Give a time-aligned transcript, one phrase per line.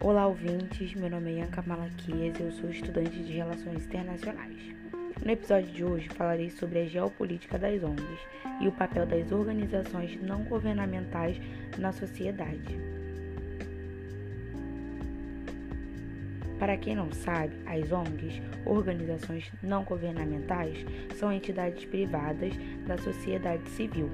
[0.00, 0.94] Olá, ouvintes.
[0.94, 4.72] Meu nome é Yanka Malaquias e eu sou estudante de Relações Internacionais.
[5.24, 8.20] No episódio de hoje falarei sobre a geopolítica das ONGs
[8.60, 11.40] e o papel das organizações não governamentais
[11.76, 12.78] na sociedade.
[16.60, 20.78] Para quem não sabe, as ONGs, organizações não governamentais,
[21.16, 22.52] são entidades privadas
[22.86, 24.08] da sociedade civil,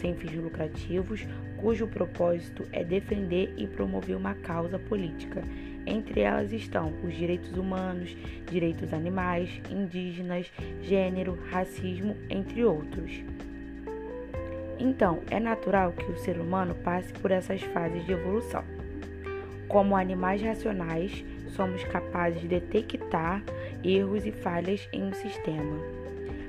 [0.00, 1.26] sem fins lucrativos,
[1.58, 5.42] cujo propósito é defender e promover uma causa política.
[5.86, 8.16] Entre elas estão os direitos humanos,
[8.50, 10.50] direitos animais, indígenas,
[10.82, 13.22] gênero, racismo, entre outros.
[14.78, 18.64] Então, é natural que o ser humano passe por essas fases de evolução.
[19.68, 23.42] Como animais racionais, somos capazes de detectar
[23.84, 25.76] erros e falhas em um sistema,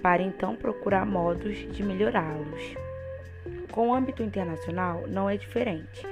[0.00, 2.91] para então procurar modos de melhorá-los.
[3.70, 6.02] Com o âmbito internacional, não é diferente.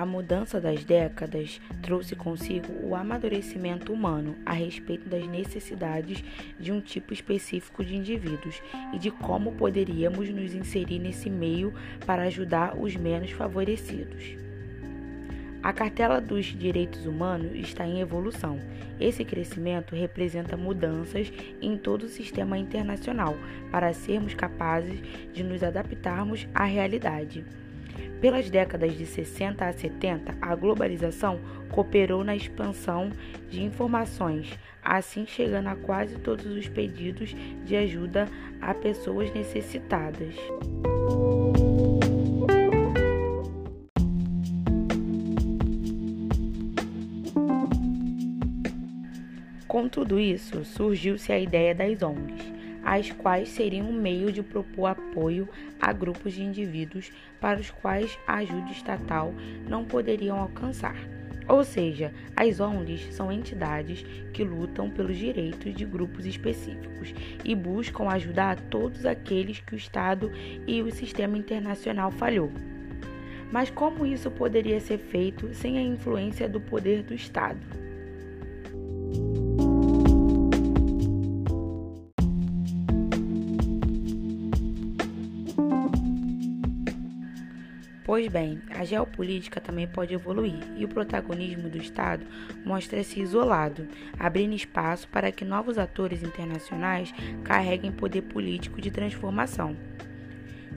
[0.00, 6.24] A mudança das décadas trouxe consigo o amadurecimento humano a respeito das necessidades
[6.58, 8.62] de um tipo específico de indivíduos
[8.94, 11.74] e de como poderíamos nos inserir nesse meio
[12.06, 14.49] para ajudar os menos favorecidos.
[15.70, 18.58] A cartela dos direitos humanos está em evolução.
[18.98, 21.32] Esse crescimento representa mudanças
[21.62, 23.36] em todo o sistema internacional
[23.70, 25.00] para sermos capazes
[25.32, 27.44] de nos adaptarmos à realidade.
[28.20, 31.38] Pelas décadas de 60 a 70, a globalização
[31.70, 33.08] cooperou na expansão
[33.48, 37.32] de informações, assim chegando a quase todos os pedidos
[37.64, 38.26] de ajuda
[38.60, 40.34] a pessoas necessitadas.
[49.70, 54.86] Com tudo isso, surgiu-se a ideia das ONGs, as quais seriam um meio de propor
[54.86, 55.48] apoio
[55.80, 59.32] a grupos de indivíduos para os quais a ajuda estatal
[59.68, 60.96] não poderiam alcançar.
[61.46, 67.14] Ou seja, as ONGs são entidades que lutam pelos direitos de grupos específicos
[67.44, 70.32] e buscam ajudar a todos aqueles que o Estado
[70.66, 72.50] e o sistema internacional falhou.
[73.52, 77.78] Mas como isso poderia ser feito sem a influência do poder do Estado?
[88.10, 92.26] Pois bem, a geopolítica também pode evoluir e o protagonismo do Estado
[92.64, 93.86] mostra-se isolado,
[94.18, 99.76] abrindo espaço para que novos atores internacionais carreguem poder político de transformação.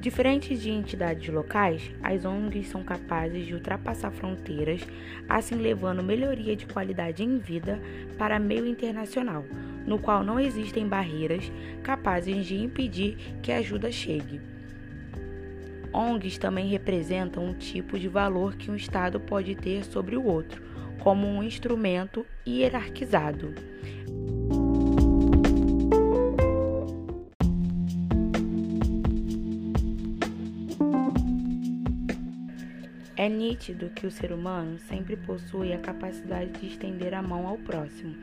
[0.00, 4.80] Diferentes de entidades locais, as ONGs são capazes de ultrapassar fronteiras,
[5.28, 7.80] assim levando melhoria de qualidade em vida
[8.18, 9.44] para meio internacional,
[9.86, 11.48] no qual não existem barreiras
[11.84, 14.40] capazes de impedir que a ajuda chegue.
[15.92, 20.62] ONGs também representam um tipo de valor que um Estado pode ter sobre o outro,
[21.00, 23.54] como um instrumento hierarquizado.
[33.20, 37.58] É nítido que o ser humano sempre possui a capacidade de estender a mão ao
[37.58, 38.14] próximo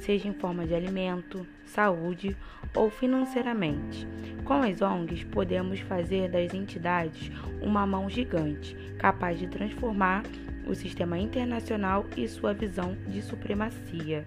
[0.00, 2.36] seja em forma de alimento, saúde
[2.74, 4.06] ou financeiramente.
[4.44, 10.22] Com as ONGs, podemos fazer das entidades uma mão gigante, capaz de transformar
[10.66, 14.26] o sistema internacional e sua visão de supremacia.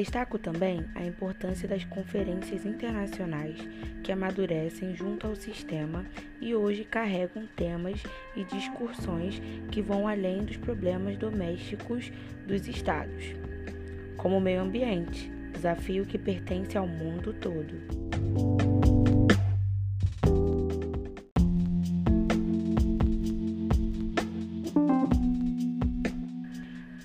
[0.00, 3.58] Destaco também a importância das conferências internacionais
[4.02, 6.06] que amadurecem junto ao sistema
[6.40, 8.02] e hoje carregam temas
[8.34, 12.10] e discussões que vão além dos problemas domésticos
[12.46, 13.34] dos estados,
[14.16, 18.49] como o meio ambiente, desafio que pertence ao mundo todo.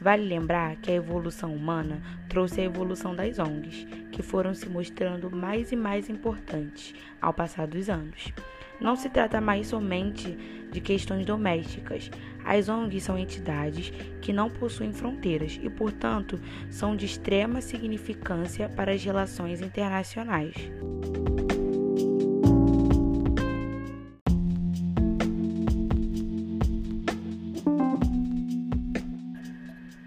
[0.05, 1.99] Vale lembrar que a evolução humana
[2.29, 7.65] trouxe a evolução das ONGs, que foram se mostrando mais e mais importantes ao passar
[7.65, 8.31] dos anos.
[8.79, 10.37] Não se trata mais somente
[10.71, 12.11] de questões domésticas.
[12.45, 13.91] As ONGs são entidades
[14.21, 20.53] que não possuem fronteiras e, portanto, são de extrema significância para as relações internacionais.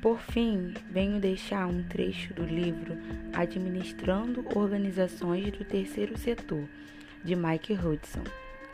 [0.08, 2.96] Por fim, venho deixar um trecho do livro
[3.30, 6.64] Administrando Organizações do Terceiro Setor,
[7.22, 8.24] de Mike Hudson.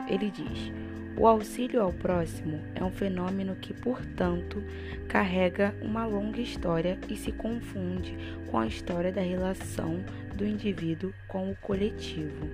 [0.07, 0.71] ele diz:
[1.17, 4.63] o auxílio ao próximo é um fenômeno que, portanto,
[5.09, 8.15] carrega uma longa história e se confunde
[8.49, 10.01] com a história da relação
[10.37, 12.49] do indivíduo com o coletivo.